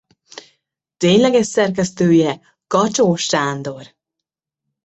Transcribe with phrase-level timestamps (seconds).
[0.97, 3.95] Tényleges szerkesztője Kacsó Sándor.